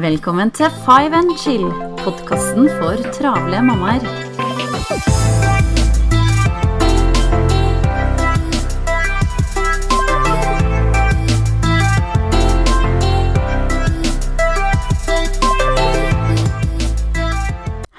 Velkommen 0.00 0.48
til 0.50 0.70
Five 0.86 1.12
and 1.12 1.34
Chill, 1.36 1.66
podkasten 1.98 2.70
for 2.78 2.96
travle 3.12 3.58
mammaer. 3.60 4.00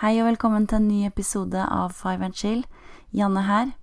Hei 0.01 0.17
og 0.17 0.25
velkommen 0.25 0.65
til 0.65 0.81
en 0.81 0.87
ny 0.87 1.05
episode 1.05 1.61
av 1.69 1.93
Five 1.93 2.25
and 2.25 2.33
Chill. 2.33 2.65
Janne 3.13 3.45
her. 3.45 3.75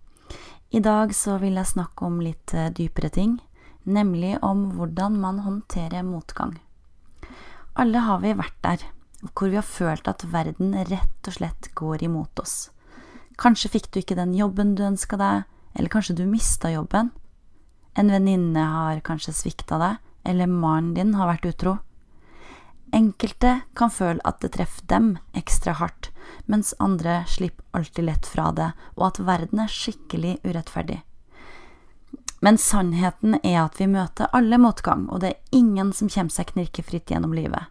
I 0.74 0.80
dag 0.82 1.14
så 1.14 1.38
vil 1.38 1.55
jeg 1.55 1.70
snakke 1.70 2.10
om 2.10 2.19
litt 2.19 2.50
eh, 2.50 2.73
dypere 2.74 3.14
ting, 3.14 3.38
nemlig 3.84 4.41
om 4.42 4.73
hvordan 4.74 5.20
man 5.23 5.45
håndterer 5.46 6.02
motgang. 6.02 6.59
Alle 7.78 8.00
har 8.02 8.18
vi 8.18 8.32
vært 8.34 8.56
der, 8.66 8.80
hvor 9.38 9.52
vi 9.52 9.55
har 9.55 9.66
følt 9.66 10.09
at 10.10 10.24
verden 10.32 10.73
rett 10.88 11.28
og 11.30 11.37
slett 11.37 11.68
går 11.78 12.02
imot 12.09 12.41
oss. 12.42 12.73
Kanskje 13.38 13.70
fikk 13.77 13.87
du 13.95 14.01
ikke 14.01 14.16
den 14.18 14.32
jobben 14.34 14.73
du 14.74 14.82
ønska 14.82 15.14
deg, 15.20 15.45
eller 15.78 15.92
kanskje 15.92 16.16
du 16.18 16.24
mista 16.27 16.73
jobben. 16.73 17.12
En 17.95 18.10
venninne 18.10 18.64
har 18.73 18.98
kanskje 19.06 19.37
svikta 19.37 19.78
deg, 19.78 20.02
eller 20.27 20.51
mannen 20.51 20.96
din 20.96 21.14
har 21.14 21.30
vært 21.30 21.46
utro. 21.52 21.77
Enkelte 22.95 23.60
kan 23.79 23.95
føle 23.95 24.26
at 24.26 24.42
det 24.42 24.56
treffer 24.56 24.90
dem 24.90 25.12
ekstra 25.38 25.76
hardt, 25.79 26.10
mens 26.51 26.74
andre 26.82 27.20
slipper 27.30 27.79
alltid 27.79 28.10
lett 28.10 28.26
fra 28.26 28.51
det, 28.59 28.73
og 28.98 29.12
at 29.12 29.23
verden 29.23 29.62
er 29.62 29.70
skikkelig 29.70 30.40
urettferdig. 30.42 31.04
Men 32.40 32.58
sannheten 32.60 33.38
er 33.42 33.64
at 33.64 33.80
vi 33.80 33.88
møter 33.90 34.30
alle 34.36 34.60
motgang, 34.62 35.08
og 35.10 35.22
det 35.22 35.32
er 35.32 35.58
ingen 35.58 35.92
som 35.96 36.10
kommer 36.12 36.34
seg 36.34 36.52
knirkefritt 36.52 37.10
gjennom 37.10 37.34
livet. 37.34 37.66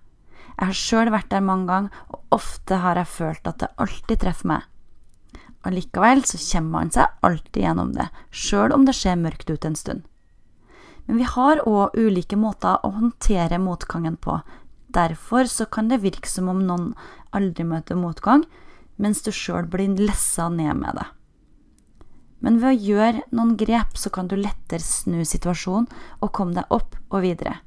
Jeg 0.58 0.72
har 0.72 0.80
sjøl 0.82 1.12
vært 1.14 1.30
der 1.32 1.46
mange 1.46 1.70
ganger, 1.70 2.04
og 2.12 2.36
ofte 2.36 2.82
har 2.84 3.00
jeg 3.00 3.14
følt 3.14 3.48
at 3.48 3.62
det 3.64 3.74
alltid 3.78 4.24
treffer 4.24 4.52
meg. 4.52 4.68
Allikevel 5.68 6.24
så 6.28 6.40
kommer 6.42 6.74
man 6.80 6.94
seg 6.96 7.26
alltid 7.26 7.64
gjennom 7.64 7.96
det, 7.96 8.08
sjøl 8.32 8.76
om 8.76 8.86
det 8.88 8.96
ser 8.98 9.20
mørkt 9.20 9.50
ut 9.52 9.66
en 9.68 9.76
stund. 9.78 10.06
Men 11.08 11.22
vi 11.22 11.28
har 11.28 11.64
òg 11.64 11.96
ulike 11.96 12.36
måter 12.36 12.82
å 12.84 12.92
håndtere 12.98 13.62
motgangen 13.64 14.18
på, 14.20 14.42
Derfor 14.88 15.46
så 15.46 15.66
kan 15.66 15.90
det 15.92 16.02
virke 16.02 16.30
som 16.30 16.48
om 16.50 16.64
noen 16.64 16.94
aldri 17.36 17.66
møter 17.68 18.00
motgang, 18.00 18.46
mens 18.96 19.22
du 19.22 19.34
sjøl 19.36 19.68
blir 19.70 19.98
lessa 20.00 20.48
ned 20.50 20.80
med 20.80 20.96
det. 20.98 21.08
Men 22.40 22.60
ved 22.62 22.70
å 22.70 22.88
gjøre 22.90 23.24
noen 23.36 23.56
grep, 23.58 23.98
så 23.98 24.12
kan 24.14 24.30
du 24.30 24.36
lettere 24.38 24.84
snu 24.84 25.24
situasjonen 25.26 25.88
og 26.22 26.34
komme 26.36 26.58
deg 26.58 26.74
opp 26.74 26.98
og 27.10 27.24
videre. 27.26 27.58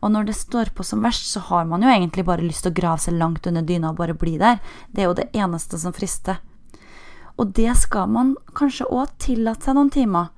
Og 0.00 0.12
når 0.12 0.28
det 0.28 0.36
står 0.36 0.72
på 0.76 0.84
som 0.84 1.00
verst, 1.04 1.30
så 1.32 1.40
har 1.48 1.64
man 1.68 1.84
jo 1.84 1.88
egentlig 1.88 2.26
bare 2.28 2.44
lyst 2.44 2.66
til 2.66 2.72
å 2.72 2.76
grave 2.76 3.00
seg 3.00 3.16
langt 3.16 3.48
under 3.48 3.64
dyna 3.64 3.92
og 3.92 4.00
bare 4.00 4.16
bli 4.16 4.36
der. 4.40 4.60
Det 4.92 5.02
er 5.04 5.08
jo 5.08 5.16
det 5.16 5.30
eneste 5.32 5.80
som 5.80 5.96
frister. 5.96 6.42
Og 7.40 7.54
det 7.56 7.72
skal 7.80 8.10
man 8.12 8.34
kanskje 8.56 8.88
òg 8.92 9.16
tillate 9.22 9.64
seg 9.64 9.76
noen 9.78 9.92
timer 9.94 10.28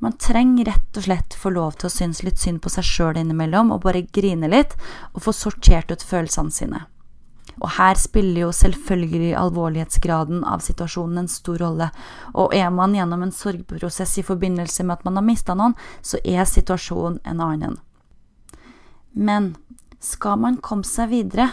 man 0.00 0.16
trenger 0.16 0.64
rett 0.64 0.96
og 0.96 1.04
slett 1.04 1.34
få 1.36 1.50
lov 1.52 1.74
til 1.76 1.90
å 1.90 1.92
synes 1.92 2.22
litt 2.24 2.40
synd 2.40 2.62
på 2.64 2.72
seg 2.72 2.86
sjøl 2.88 3.18
innimellom, 3.20 3.68
og 3.74 3.82
bare 3.84 4.06
grine 4.16 4.48
litt, 4.48 4.72
og 5.12 5.26
få 5.26 5.34
sortert 5.36 5.92
ut 5.92 6.04
følelsene 6.04 6.54
sine. 6.56 6.80
Og 7.60 7.74
her 7.76 7.98
spiller 8.00 8.46
jo 8.46 8.52
selvfølgelig 8.56 9.34
alvorlighetsgraden 9.36 10.44
av 10.48 10.62
situasjonen 10.64 11.22
en 11.22 11.28
stor 11.28 11.60
rolle, 11.60 11.90
og 12.32 12.54
er 12.56 12.70
man 12.72 12.94
gjennom 12.96 13.24
en 13.26 13.34
sorgprosess 13.34 14.16
i 14.20 14.24
forbindelse 14.24 14.86
med 14.86 14.98
at 14.98 15.08
man 15.08 15.20
har 15.20 15.26
mista 15.26 15.56
noen, 15.58 15.76
så 16.00 16.20
er 16.24 16.48
situasjonen 16.48 17.20
en 17.28 17.42
annen. 17.44 17.76
Men 19.12 19.54
skal 20.00 20.40
man 20.40 20.60
komme 20.64 20.88
seg 20.88 21.10
videre 21.12 21.50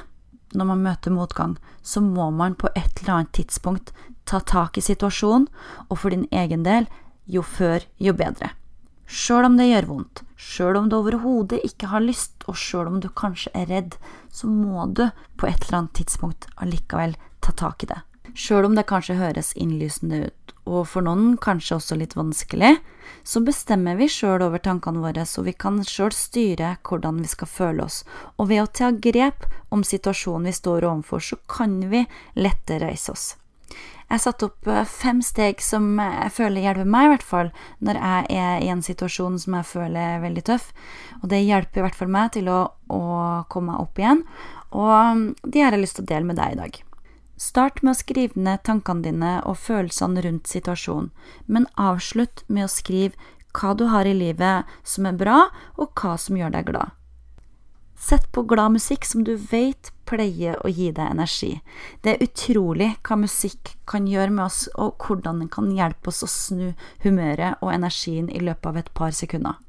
når 0.55 0.69
man 0.69 0.85
møter 0.85 1.11
motgang, 1.11 1.57
så 1.83 1.99
må 1.99 2.29
man 2.31 2.55
på 2.55 2.69
et 2.75 3.01
eller 3.01 3.17
annet 3.17 3.33
tidspunkt 3.35 3.91
ta 4.27 4.39
tak 4.39 4.77
i 4.79 4.85
situasjonen, 4.85 5.49
og 5.89 5.99
for 5.99 6.15
din 6.15 6.27
egen 6.31 6.63
del 6.63 6.87
jo 7.27 7.43
før, 7.43 7.83
jo 7.99 8.15
bedre. 8.15 8.53
Sjøl 9.07 9.45
om 9.47 9.55
det 9.55 9.69
gjør 9.69 9.85
vondt, 9.87 10.21
sjøl 10.35 10.77
om 10.81 10.89
du 10.91 10.97
overhodet 10.97 11.61
ikke 11.63 11.87
har 11.93 12.03
lyst, 12.03 12.43
og 12.51 12.59
sjøl 12.59 12.89
om 12.89 12.99
du 12.99 13.07
kanskje 13.07 13.53
er 13.55 13.69
redd, 13.71 13.95
så 14.27 14.49
må 14.51 14.83
du 14.91 15.05
på 15.39 15.47
et 15.47 15.63
eller 15.63 15.79
annet 15.79 15.95
tidspunkt 16.01 16.49
allikevel 16.59 17.15
ta 17.39 17.55
tak 17.55 17.87
i 17.87 17.91
det. 17.93 18.01
Sjøl 18.35 18.67
om 18.67 18.75
det 18.75 18.83
kanskje 18.91 19.15
høres 19.17 19.53
innlysende 19.55 20.27
ut, 20.27 20.53
og 20.67 20.83
for 20.91 21.07
noen 21.07 21.37
kanskje 21.39 21.79
også 21.79 21.95
litt 21.97 22.17
vanskelig, 22.19 22.75
så 23.23 23.41
bestemmer 23.47 23.95
vi 23.95 24.09
sjøl 24.11 24.43
over 24.43 24.59
tankene 24.59 25.01
våre, 25.01 25.23
så 25.23 25.41
vi 25.47 25.55
kan 25.55 25.79
sjøl 25.87 26.11
styre 26.11 26.75
hvordan 26.83 27.23
vi 27.23 27.31
skal 27.31 27.49
føle 27.49 27.87
oss, 27.87 28.03
og 28.35 28.51
ved 28.51 28.65
å 28.65 28.69
ta 28.69 28.91
grep 28.91 29.47
om 29.71 29.87
situasjonen 29.87 30.51
vi 30.51 30.59
står 30.59 30.91
overfor, 30.91 31.23
så 31.23 31.39
kan 31.47 31.79
vi 31.89 32.03
lettere 32.35 32.91
reise 32.91 33.15
oss. 33.15 33.27
Jeg 34.07 34.23
satte 34.23 34.47
opp 34.47 34.69
eh, 34.71 34.85
fem 34.87 35.19
steg 35.25 35.61
som 35.63 35.97
jeg 35.99 36.31
føler 36.37 36.63
hjelper 36.63 36.87
meg, 36.87 37.07
i 37.07 37.13
hvert 37.15 37.27
fall, 37.27 37.49
når 37.83 37.99
jeg 37.99 38.39
er 38.39 38.63
i 38.63 38.71
en 38.71 38.83
situasjon 38.85 39.35
som 39.43 39.57
jeg 39.59 39.67
føler 39.67 39.99
er 40.15 40.23
veldig 40.23 40.43
tøff. 40.47 40.69
Og 41.21 41.29
det 41.33 41.43
hjelper 41.43 41.81
i 41.81 41.87
hvert 41.87 41.99
fall 41.99 42.11
meg 42.13 42.31
til 42.37 42.47
å, 42.51 42.61
å 42.87 43.01
komme 43.51 43.73
meg 43.73 43.83
opp 43.83 43.99
igjen. 43.99 44.23
Og 44.71 44.91
um, 44.93 45.23
de 45.43 45.63
har 45.63 45.75
jeg 45.75 45.83
lyst 45.83 45.99
til 45.99 46.07
å 46.07 46.11
dele 46.13 46.29
med 46.29 46.39
deg 46.39 46.55
i 46.55 46.61
dag. 46.61 46.79
Start 47.37 47.83
med 47.83 47.93
å 47.93 47.99
skrive 47.99 48.39
ned 48.39 48.63
tankene 48.65 49.05
dine 49.05 49.33
og 49.45 49.59
følelsene 49.61 50.23
rundt 50.25 50.49
situasjonen, 50.49 51.11
men 51.45 51.67
avslutt 51.77 52.41
med 52.47 52.65
å 52.65 52.71
skrive 52.71 53.13
hva 53.57 53.75
du 53.77 53.87
har 53.91 54.07
i 54.09 54.15
livet 54.15 54.65
som 54.87 55.05
er 55.09 55.19
bra, 55.19 55.47
og 55.77 55.93
hva 55.99 56.15
som 56.21 56.37
gjør 56.39 56.55
deg 56.55 56.71
glad. 56.71 56.95
Sett 57.97 58.25
på 58.31 58.43
glad 58.45 58.77
musikk 58.77 59.05
som 59.05 59.23
du 59.25 59.35
vet 59.35 59.91
pleier 60.07 60.57
å 60.63 60.71
gi 60.71 60.89
deg 60.95 61.11
energi. 61.11 61.51
Det 62.01 62.13
er 62.13 62.23
utrolig 62.25 62.93
hva 63.05 63.17
musikk 63.19 63.75
kan 63.89 64.07
gjøre 64.07 64.33
med 64.33 64.45
oss, 64.47 64.61
og 64.75 65.03
hvordan 65.03 65.43
den 65.43 65.51
kan 65.53 65.69
hjelpe 65.75 66.11
oss 66.11 66.23
å 66.25 66.31
snu 66.31 66.71
humøret 67.03 67.61
og 67.61 67.73
energien 67.73 68.29
i 68.31 68.41
løpet 68.43 68.71
av 68.71 68.79
et 68.81 68.93
par 68.97 69.15
sekunder. 69.15 69.59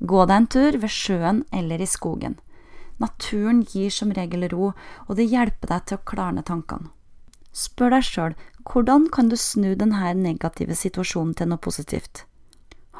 Gå 0.00 0.22
deg 0.24 0.36
en 0.36 0.48
tur 0.48 0.78
ved 0.80 0.94
sjøen 0.94 1.42
eller 1.52 1.82
i 1.82 1.90
skogen. 1.90 2.38
Naturen 3.00 3.60
gir 3.68 3.92
som 3.92 4.12
regel 4.16 4.46
ro, 4.52 4.72
og 5.08 5.12
det 5.16 5.28
hjelper 5.28 5.74
deg 5.74 5.86
til 5.86 5.98
å 5.98 6.06
klarne 6.08 6.44
tankene. 6.46 6.92
Spør 7.52 7.96
deg 7.96 8.06
sjøl 8.06 8.34
hvordan 8.70 9.08
kan 9.10 9.30
du 9.30 9.36
snu 9.40 9.72
denne 9.74 10.12
negative 10.14 10.76
situasjonen 10.76 11.34
til 11.34 11.50
noe 11.50 11.62
positivt? 11.64 12.24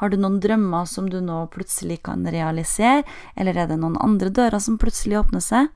Har 0.01 0.09
du 0.09 0.17
noen 0.17 0.39
drømmer 0.41 0.87
som 0.89 1.05
du 1.13 1.19
nå 1.21 1.43
plutselig 1.53 1.99
kan 2.07 2.23
realisere, 2.25 3.03
eller 3.37 3.53
er 3.53 3.67
det 3.69 3.75
noen 3.77 3.99
andre 4.01 4.31
dører 4.33 4.57
som 4.57 4.79
plutselig 4.81 5.19
åpner 5.19 5.43
seg? 5.45 5.67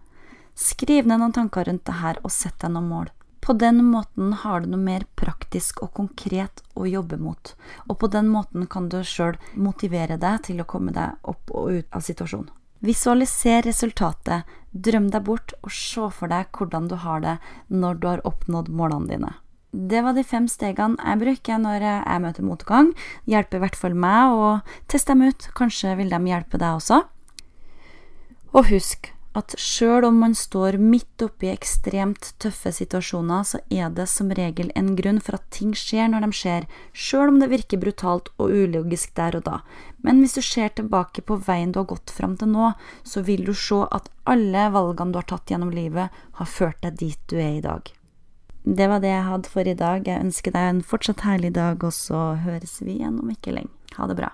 Skriv 0.57 1.05
ned 1.05 1.21
noen 1.21 1.35
tanker 1.35 1.67
rundt 1.69 1.85
det 1.85 1.99
her, 1.99 2.17
og 2.25 2.33
sett 2.33 2.57
deg 2.63 2.73
noen 2.73 2.89
mål. 2.89 3.11
På 3.45 3.53
den 3.53 3.83
måten 3.85 4.33
har 4.41 4.63
du 4.63 4.71
noe 4.71 4.81
mer 4.81 5.05
praktisk 5.13 5.83
og 5.85 5.93
konkret 5.93 6.63
å 6.73 6.87
jobbe 6.89 7.21
mot, 7.21 7.53
og 7.85 7.99
på 8.01 8.09
den 8.09 8.33
måten 8.33 8.65
kan 8.65 8.89
du 8.89 9.03
sjøl 9.05 9.37
motivere 9.53 10.17
deg 10.17 10.41
til 10.49 10.63
å 10.63 10.69
komme 10.73 10.95
deg 10.95 11.21
opp 11.21 11.53
og 11.53 11.77
ut 11.77 11.93
av 11.93 12.01
situasjonen. 12.09 12.49
Visualiser 12.81 13.61
resultatet, 13.69 14.49
drøm 14.73 15.11
deg 15.13 15.29
bort 15.29 15.53
og 15.61 15.69
se 15.69 16.09
for 16.17 16.33
deg 16.33 16.49
hvordan 16.49 16.89
du 16.89 16.97
har 17.05 17.21
det 17.21 17.37
når 17.69 18.01
du 18.01 18.09
har 18.15 18.25
oppnådd 18.25 18.73
målene 18.73 19.13
dine. 19.13 19.35
Det 19.75 20.01
var 20.05 20.15
de 20.15 20.23
fem 20.23 20.45
stegene 20.47 20.95
jeg 21.01 21.19
bruker 21.19 21.59
når 21.59 21.83
jeg 21.83 22.21
møter 22.23 22.47
motgang. 22.47 22.93
Hjelper 23.27 23.59
i 23.59 23.65
hvert 23.65 23.79
fall 23.79 23.97
meg 23.99 24.31
å 24.31 24.53
teste 24.91 25.11
dem 25.11 25.27
ut. 25.27 25.49
Kanskje 25.57 25.97
vil 25.99 26.13
de 26.13 26.21
hjelpe 26.31 26.61
deg 26.61 26.79
også. 26.79 27.01
Og 28.55 28.69
husk 28.71 29.11
at 29.35 29.51
sjøl 29.59 30.05
om 30.07 30.21
man 30.23 30.31
står 30.37 30.77
midt 30.79 31.19
oppi 31.25 31.49
ekstremt 31.51 32.29
tøffe 32.39 32.71
situasjoner, 32.77 33.43
så 33.43 33.59
er 33.67 33.91
det 33.91 34.07
som 34.07 34.31
regel 34.31 34.71
en 34.79 34.93
grunn 34.95 35.19
for 35.23 35.35
at 35.35 35.49
ting 35.51 35.73
skjer 35.75 36.07
når 36.11 36.23
de 36.23 36.39
skjer, 36.39 36.69
sjøl 36.95 37.33
om 37.33 37.41
det 37.41 37.51
virker 37.51 37.81
brutalt 37.81 38.31
og 38.39 38.55
ulogisk 38.55 39.11
der 39.19 39.35
og 39.41 39.43
da. 39.49 39.57
Men 40.07 40.23
hvis 40.23 40.37
du 40.39 40.43
ser 40.45 40.71
tilbake 40.77 41.25
på 41.27 41.39
veien 41.49 41.75
du 41.75 41.81
har 41.81 41.91
gått 41.91 42.15
fram 42.15 42.39
til 42.39 42.53
nå, 42.53 42.71
så 43.03 43.25
vil 43.27 43.43
du 43.43 43.51
se 43.51 43.83
at 43.91 44.07
alle 44.23 44.69
valgene 44.71 45.11
du 45.11 45.19
har 45.19 45.29
tatt 45.35 45.51
gjennom 45.51 45.75
livet, 45.75 46.15
har 46.39 46.53
ført 46.55 46.79
deg 46.87 46.99
dit 47.03 47.19
du 47.27 47.35
er 47.35 47.59
i 47.59 47.63
dag. 47.65 47.91
Det 48.65 48.87
var 48.89 48.99
det 48.99 49.11
jeg 49.13 49.25
hadde 49.27 49.49
for 49.49 49.67
i 49.69 49.77
dag. 49.77 50.07
Jeg 50.09 50.25
ønsker 50.25 50.55
deg 50.55 50.69
en 50.71 50.81
fortsatt 50.81 51.21
herlig 51.21 51.53
dag, 51.53 51.83
og 51.85 51.93
så 51.93 52.33
høres 52.41 52.79
vi 52.81 52.97
igjen 52.97 53.21
om 53.21 53.29
ikke 53.29 53.53
lenge. 53.53 53.69
Ha 53.99 54.09
det 54.09 54.17
bra. 54.17 54.31